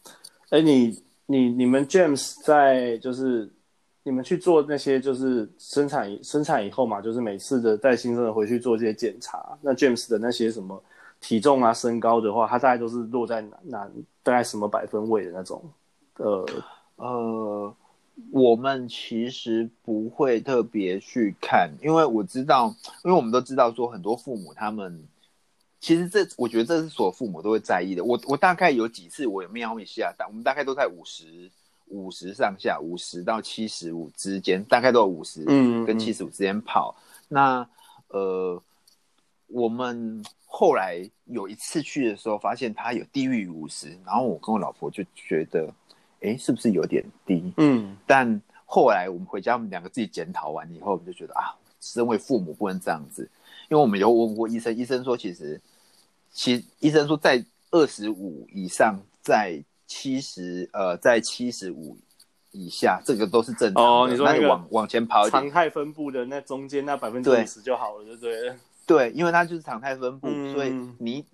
[0.50, 3.50] 哎，你你你们 James 在就是
[4.02, 10.82] 你们去做那些就是生产生产以后嘛，就是每次的带新生儿回去做这些检查，那 James 的那些什么？
[11.20, 13.88] 体重啊，身高的话，他大概都是落在哪哪
[14.28, 15.62] 大概什么百分位的那种？
[16.16, 16.46] 呃
[16.96, 17.74] 呃，
[18.30, 22.66] 我们其实不会特别去看，因为我知道，
[23.04, 25.02] 因为我们都知道说很多父母他们
[25.80, 28.04] 其实这，我觉得这是所有父母都会在意的。
[28.04, 31.50] 我我大概有几次我有瞄一下，但我们大概都在五十
[31.86, 36.94] 五十上下，五十到七十五之间，大概都有五十嗯跟七十五之间跑。
[36.98, 37.68] 嗯嗯那
[38.08, 38.62] 呃。
[39.50, 45.70] 我们后来有一次去的时候，发现他有低于五十，然后我跟我老婆就觉得，
[46.22, 47.52] 哎，是不是有点低？
[47.58, 47.96] 嗯。
[48.06, 53.30] 但后来我们回家，我们两个自己检讨完以后，我们就觉得啊，身为父母不能这样子，
[53.68, 55.60] 因为我们有问过医生，医生说其实，
[56.32, 61.96] 其医生说在二十五以上，在七十呃，在七十五
[62.52, 63.90] 以下，这个都是正常的。
[63.90, 68.54] 哦，你说那个往往前跑一点，常态分布的那中间那百分之五十就好了，对不对？
[68.88, 71.24] 对，因为它就是常态分布，嗯、所以你。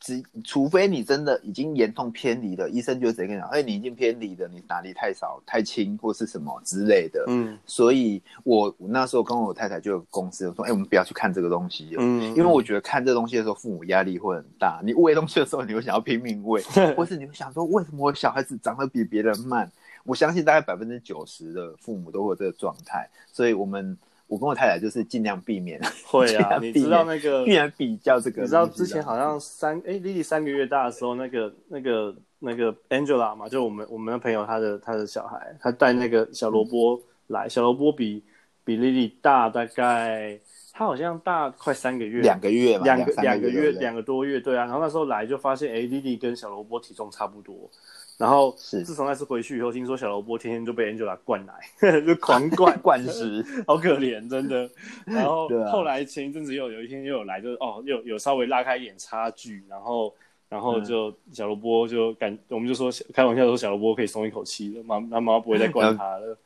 [0.00, 7.24] 只除非你真的已经严重偏离了，医生就直接跟你讲，哎，你已经偏离了，你哪里太少、太轻或是什么之类的。
[7.26, 11.94] 嗯，所以我，我那时候跟我太太就有公司说，哎，我们不要去看这个东西。
[11.98, 14.82] 嗯，因为我觉得看这个东西的时候，父母压力会很大。
[14.84, 16.60] 你喂东西的时候，你会想要拼命喂，
[16.94, 19.72] 或是你会想说，为什么我小孩子长得比别人慢？
[20.04, 23.96] 我相信大概百分之九十的父母都会有这个状态，所以我们。
[24.34, 38.24] 我跟我太太就是尽量避免， 会啊，你知道那个， 避免比较这个，你知道之前好像三哎，Lily 三个月大的时候，那个那个那个 Angela 嘛，就我们我们的朋友，他的他的小孩，他带那个小萝卜来，嗯、小萝卜比
[38.64, 40.36] 比 Lily 大大概，
[40.72, 47.70] 他好像大快三个月，两个月嘛，两个两个月两个多月，对啊，然后那时候来就发现，哎，Lily 跟小萝卜体重差不多。
[48.16, 51.52] 然后自从那次回去以后，听说小萝卜天天就被 Angela 灌奶，
[52.06, 54.70] 就狂灌 灌食，好可怜，真的。
[55.04, 60.14] 然后后来前一阵子又有一天又有来，就是哦，又有稍微拉开一点差距，然后
[60.48, 66.38] 然后就小萝卜就感，我们就说开玩笑说小萝卜可以松一口气了，妈妈妈不会再灌他了，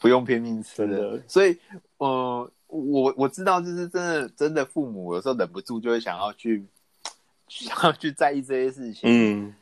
[0.00, 1.18] 不用拼命吃了。
[1.26, 1.56] 所以
[1.96, 6.62] 呃，我我知道，就是真的真的父母有时候忍不住就会想要去
[7.48, 9.54] 想要去在意这些事情，嗯。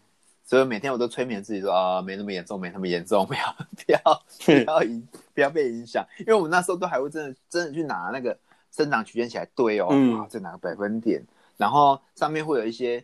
[0.53, 8.39] 所以每天我都催眠自己说啊，没那么严重，没那么严重， 不要不要不要影不要被影响，因为我们那时候都还会真的真的去拿那个
[8.71, 11.25] 生长曲线起来对哦，嗯，在哪个百分点，
[11.57, 13.03] 然后上面会有一些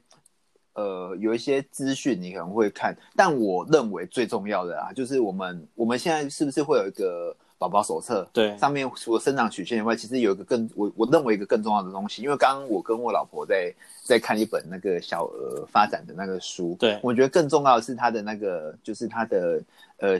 [0.74, 7.34] 呃有一些资讯你可能会看，但我认为最重要的啊，就是我们我们现在是不是会有一个。
[7.58, 19.60] 宝宝手册，对，上面除了生长曲线以外，其实有一个更我我认为一个更重要的东西，因为刚刚我跟我老婆在在看一本那个小儿发展的那个书，对，我觉得更重要的是它的那个就是它的
[19.96, 20.18] 呃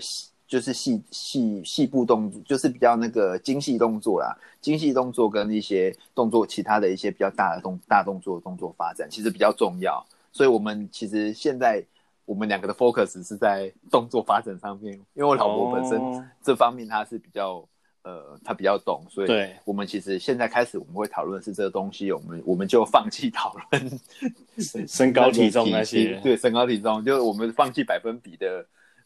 [0.49, 11.85] 就是细细细部动作，就是比较那个精细动作啦，精细动作跟一些动作其他的一些比较大的动大动作动作发展，其实比较重要，所以我们其实现在。
[12.29, 15.99] 我们两个的 focus 是在动作发展上面，因为我老婆本身
[16.43, 17.65] 这方面她是比较、oh.
[18.03, 28.65] 呃，她比较懂，所以我们其实现在开始我们会讨论是这个东西，我们我们就放弃讨论身高体重那些，对，身高体重，就是我们放弃百分比的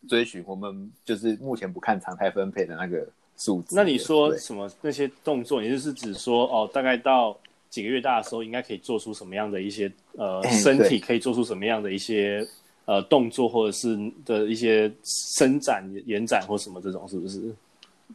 [0.09, 3.07] 追寻，我们就是目前不看常态分配的那个
[3.37, 3.77] 数字。
[3.77, 7.39] 那你说什么那些动作，也就是指说哦，大概到
[7.71, 12.45] 几个月大的时候，应该可以做出什么样的一些呃，身体可以做出什么样的一些。
[12.85, 17.55] 呃，动作或者是的一些伸展、延展或什么这种，是不是？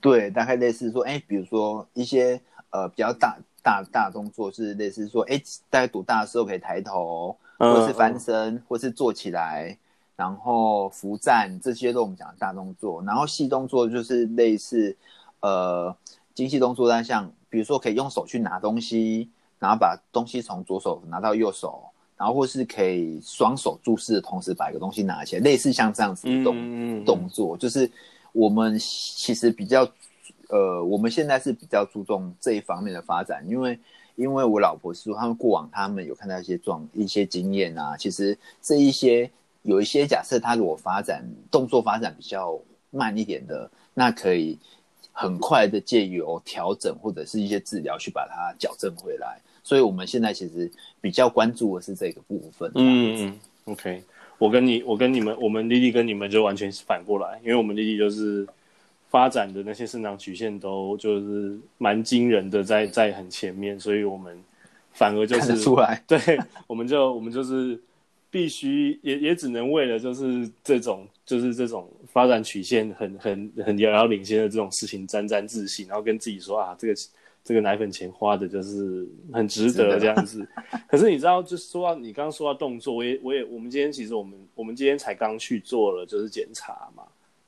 [0.02, 2.40] 对，大概类似说，哎，比如说一些
[2.72, 9.78] 呃比较大大大动作，是类似说，哎，大概多大的时候可以抬头，或是翻身，嗯、或是坐起来，
[10.18, 13.02] 然后扶站，这些都我们讲的大动作。
[13.04, 14.96] 然后细动作就是类似
[15.40, 15.96] 呃
[16.36, 21.87] 精细动作，但像比如说可以用手去拿东西，然后把东西从左手拿到右手。
[22.18, 27.90] 然后或是可以双手注视的同时把一个东西拿起来，类似像这样子的动、嗯、动作，就是
[28.32, 29.88] 我们其实比较，
[30.50, 33.80] 呃，我们现在是比较注重这一方面的发展，因为
[34.16, 39.30] 因为我老婆是说他们过往他们有看到一些状一些经验啊，其实这一些
[39.62, 44.58] 有一些假设他如果发展动作发展比较慢一点的，那可以
[45.12, 49.40] 很快的借由调整或者是一些治疗去把它矫正回来。
[49.68, 52.72] 所以我们现在其实比较关注的是这个部分。
[52.76, 54.02] 嗯嗯，OK，
[54.38, 58.48] 我跟你，我跟你们，我们丽丽跟你们就完全是反过来，因为我们丽丽就是
[59.10, 64.42] 发展的那些生长曲线都就是蛮惊人的在，在在很前面，所以我们
[64.94, 66.18] 反而就是出来， 对，
[66.66, 67.78] 我们就我们就是
[68.32, 76.96] 必须也也只能为了就是这种就是这种发展曲线很很很遥遥领先的这种事情沾沾自喜，然后跟自己说啊这个。
[77.48, 80.46] 这个奶粉钱花的就是很值得这样子，
[80.86, 87.04] 可是你知道，就是说到你刚刚说到动作，我也我也我们今天其实我们我们今天才刚去做了就是检查嘛，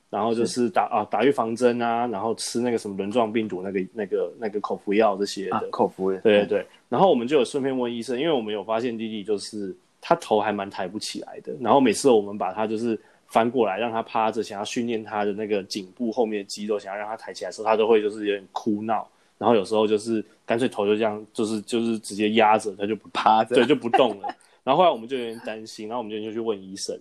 [0.09, 12.97] 然后就是打啊打预防针啊，然后吃那个什么轮状病毒那个那个那个口服药这些的、啊、口服药，对对对，然后我们就有顺便问医生，因为我们有发现弟弟就是他头还蛮抬不起来的，然后每次我们把他就是
[13.27, 19.05] 翻过来让他趴着，想要训练他的那个颈部后面的肌肉，想要让他抬起来的时候，他都会就是有点哭闹。
[19.39, 24.27] 然后有时候就是干脆头就这样，就是就是直接压着，他就不趴着，对，就不动了。
[24.63, 26.95] 然后后来我们就有点担心，然后我们就就去问医生。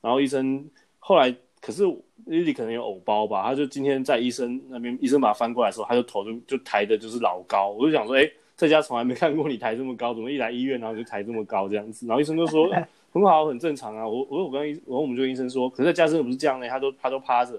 [0.00, 0.64] 然后医生
[1.00, 1.84] 后来，可是
[2.26, 7.70] 莉莉可能有偶包吧，他就今天在医生那边，医生把他翻过来的时候，他就头就就抬的就是老高。
[7.70, 12.06] 我就想说，哎，在家从来没看过你抬这么高，怎么一来医院然后就抬这么高这样子？
[12.06, 12.68] 然后医生就说
[13.12, 14.06] 很好，很正常啊。
[14.06, 17.52] 我我我跟医，然后我们就跟医生说，可是在家真的不是这样的，他都他都趴着。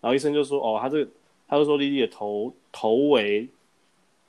[0.00, 1.10] 然后医生就说，哦，他这个，
[1.48, 3.48] 他就说莉莉的头头围。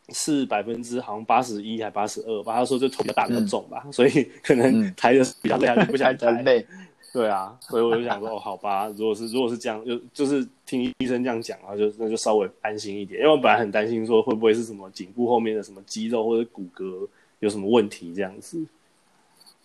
[0.09, 6.31] 是百分之好像八十一还八十二吧，他说这头比较大比较重吧，嗯、所以可能抬的比较累，不想 抬。
[6.43, 6.65] 累。
[7.13, 17.07] 对啊，所以我就想说，哦，好吧，如果是如果是这样，就就是听医生这样讲啊，就那就稍微安心一点，因为我本来很担心说会不会是什么颈部后面的什么肌肉或者骨骼
[17.39, 18.63] 有什么问题这样子。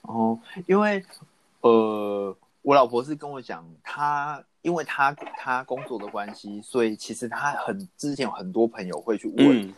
[0.02, 1.04] 哦，因为
[1.60, 9.66] 呃，我老婆是跟我讲，她因为她她工作的关系，所以其实她很之前有很多朋友会去问。
[9.66, 9.74] 嗯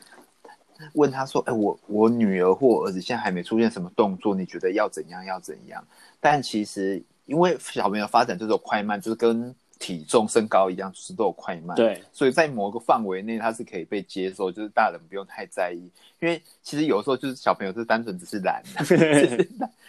[0.95, 5.25] 问他说：“哎、欸，我我女儿或儿子现在还没出现什么动作，你觉得要怎样？
[5.25, 5.85] 要怎样？”
[6.21, 11.77] 但其实因为小朋友发展就是有快慢，就是跟体重、身高一样，就是都有快慢。
[11.77, 15.91] 对，所以在某个范围内，他是可以被接受，就是大人不用太在意。
[16.21, 18.63] 因为其实有时候就是小朋友是单纯只是懒，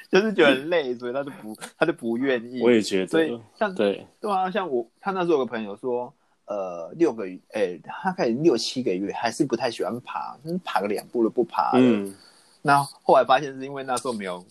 [0.10, 2.62] 就是觉得累，所以他就不他就不愿意。
[2.62, 6.14] 我也觉得，所以像对对啊，像我他那时候有个朋友说。
[6.46, 11.72] 呃，六个月，哎、欸，他开始六七个月，还是不太喜欢爬，爬个两步都不爬。
[11.74, 12.16] 嗯，
[12.62, 14.46] 那后来发现是因为那时候没有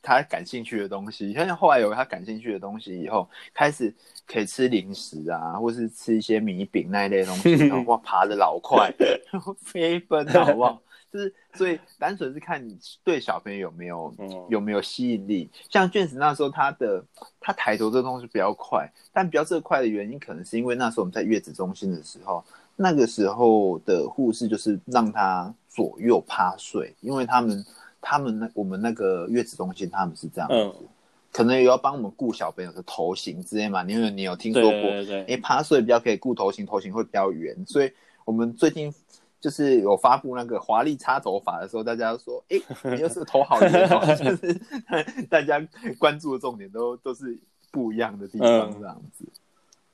[0.00, 3.94] 他感兴趣的东西，像后来有他感兴趣的东西以后，开始
[4.26, 8.90] 可以吃零食啊，或是吃一些米饼那一类东西， 然后哇，爬的老快，
[9.60, 10.82] 飞奔，好不好？
[11.10, 15.48] 就是，所以单纯是看你对小朋友有没有、嗯、有没有吸引力。
[15.70, 17.02] 像卷子那时候，他的
[17.40, 22.44] 他抬头这个东西比较快，但比较这快的原因，可能是因为那时候我们在月子中心的时候，
[22.76, 27.64] 那个时候的护士就是让他左右趴睡，因为他们
[28.02, 30.88] 他们那我们那个月子中心他们是这样子，嗯、
[31.32, 33.82] 可能也要帮我们顾小朋友的头型之类嘛。
[33.84, 37.90] 因为你有听说过，哎、欸，趴睡比较可以顾头型，头型会比较圆，所以
[38.26, 38.92] 我们最近。
[39.40, 42.64] 就是有发布那个华丽插头法的时候，大家都说：“哎、欸，
[42.94, 44.60] 你又是个头好圆哦。” 就是
[45.30, 45.64] 大家
[45.98, 47.38] 关注的重点都都是
[47.70, 49.24] 不一样的地方，这样子。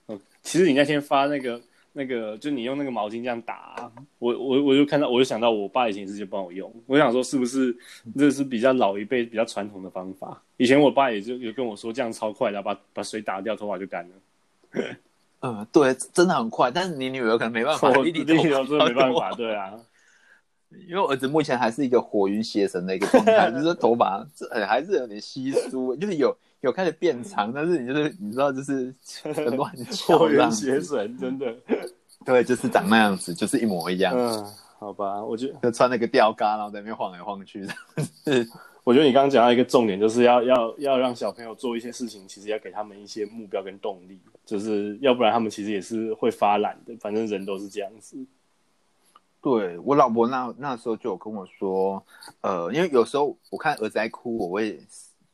[0.09, 1.61] 嗯，其实你那天发那个
[1.93, 6.73] 那个，就你用那个毛巾这样打，我我我就看到，我就想到我爸以前直就帮我用。
[6.87, 7.77] 我想说，是不是
[8.17, 10.43] 这是比较老一辈、比较传统的方法？
[10.57, 14.15] 以前我爸也就有跟我说，这样超快的，把把水打掉，头发就干了。
[15.47, 18.43] 嗯，对，真的很快，但是你女儿可能没办法，我弟弟真的
[18.87, 19.75] 没办法，对啊，
[20.89, 28.95] 因为我儿子目前还是一个火云邪神的一个状态， 就是头发这还是有点稀疏，就是有有开始变长，但是你就是你知道，就是
[29.35, 31.55] 很乱窍，火云邪神真的，
[32.25, 34.15] 对，就是长那样子，就是一模一样。
[34.17, 37.75] 嗯，好吧，我觉得就穿那个吊嘎，然后在那边晃来晃去的。
[38.85, 46.95] 我觉得你刚刚讲到一个重点，就是要要要让小朋友做一些事情，其实要给他们一些目标跟动力，就是要不然他们其实也是会发懒的。
[46.99, 48.15] 反正人都是这样子。
[49.41, 52.05] 对，我老婆那那时候就有跟我说，
[52.43, 54.79] 呃，因为有时候我看儿子在哭，我会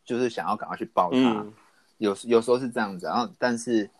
[0.05, 1.18] 就是想要赶快去抱他。
[1.18, 1.53] 嗯、
[1.98, 3.90] 有有时候是这样子，然后但是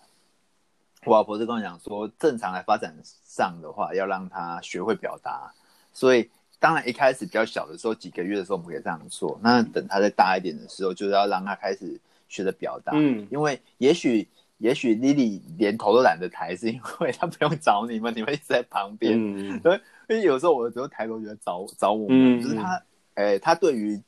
[1.05, 5.53] 我老婆就跟我讲说，正常来发展上的话，要让他学会表达，
[5.92, 6.30] 所以。
[6.61, 9.41] 当然，一开始比较小的时候，几个月的时候，我们可以这样做。
[9.43, 11.99] 那等他再大一点的时候，就是要让他开始
[12.29, 12.93] 学着表达。
[12.95, 19.15] 嗯，因为也许，也许 Lily 连头都懒得抬，是因为他不用找你们，你们一直在旁边。
[19.17, 19.81] 嗯，所以，
[20.11, 22.83] 因为有时候我只有抬头觉得找找我们，嗯、就是他，
[23.15, 23.99] 哎、欸，他对于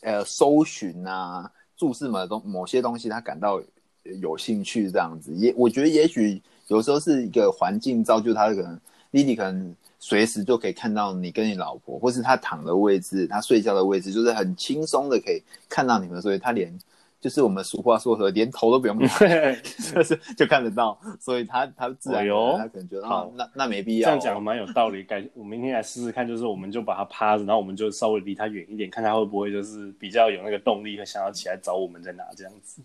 [0.00, 3.62] 呃搜寻啊、注视某东某些东西，他感到
[4.02, 5.30] 有兴趣，这样子。
[5.34, 8.80] 也我觉得，也许有时候是一个环境造就他，可能
[9.12, 9.74] Lily 可能。
[10.02, 16.74] 随时就可以看到你跟你老婆，或是他躺的位置，他睡觉的位置，就是很轻松的可以看到你们，所以他连
[17.20, 19.54] 就是我们俗话说的，连头都不用 抬，
[19.92, 24.08] 就是就看得到，所以他他自然他可能觉得好，哦、那那没必要、哦。
[24.08, 32.80] 这样讲蛮有道理，改我明天来试试看，就是我们就把他趴着，然后我们就稍微离他远一点，看他会不会就是比较有那个动力和想要起来找我们在哪这样子。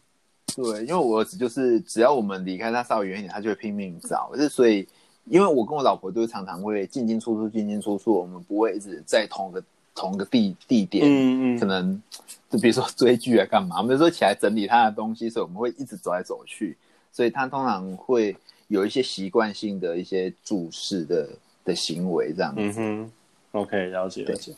[0.53, 4.85] 对，因为我儿子就是只要我们离开他稍微远一点，他就会拼命找，就是所以。
[5.25, 9.63] 因为我跟我老婆都常常会进进出出，进进出出，我们不会一直在同一个
[9.95, 12.01] 同一个地地点，嗯嗯，可能
[12.49, 16.77] 就比如说追剧啊干嘛，我们有时候起来整理他的东西，所以我们会一直走来走去，
[17.11, 18.35] 所以他通常会
[18.67, 21.29] 有一些习惯性的一些注视的
[21.63, 22.61] 的行为这样子。
[22.61, 23.11] 嗯哼
[23.53, 24.53] ，OK，了解了解。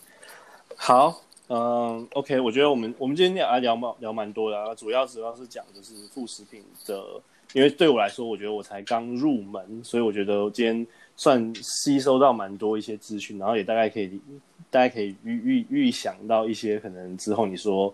[0.76, 7.22] 好，嗯，OK，我觉得我们我们今天聊聊蛮聊蛮多的啊，主要主要是讲就是副食品的。
[7.54, 10.86] 因为对我来说，我觉得我才刚入门，所以我觉得今天
[11.16, 14.20] 算吸收到蛮多一些资讯，然后也大概可以，
[14.70, 17.92] 大家可以预预预想到一些可能之后你说，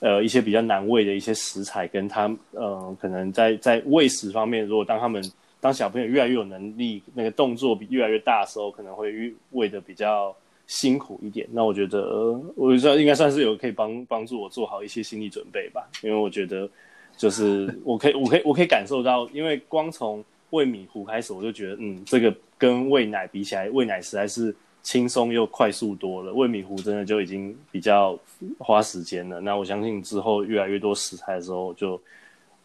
[0.00, 5.22] 呃，一些比较难喂的一些食材，跟他呃，可能在在喂食方面，如果当他们
[5.60, 10.34] 当小朋友越来越有能力，那个动作比越来越大的时候，可能会越喂的比较
[10.66, 11.46] 辛苦一点。
[11.52, 16.68] 那我觉得，我觉得应该算是有可以帮帮助我做好一些心理准备吧，因为我觉得。
[17.16, 26.32] 就是我可以，我可以，我可以感受到，因为光从喂米糊开始，我就觉得，嗯，这个跟喂奶比起来，喂奶实在是轻松又快速多了。
[26.32, 28.18] 喂米糊真的就已经比较
[28.58, 29.40] 花时间了。
[29.40, 32.00] 那我相信之后越来越多食材的时候，就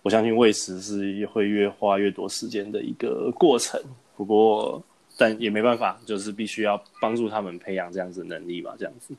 [0.01, 3.79] 我相信喂食是会越花越多时间的一个过程。
[4.15, 4.81] 不过，
[5.17, 9.13] 但也没办法，就是必须要帮助他们培养这样子能力嘛，这样子。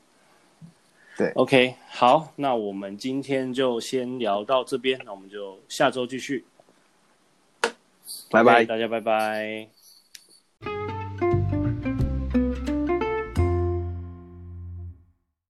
[1.19, 6.45] 对，OK，好，那我们今天就先聊到这边，那我们就下周继续。
[8.31, 9.78] 拜拜，大家拜拜。